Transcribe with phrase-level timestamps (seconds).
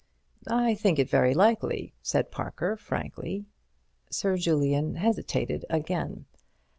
[0.49, 3.45] "I think it very likely," said Parker, frankly.
[4.09, 6.25] Sir Julian hesitated again.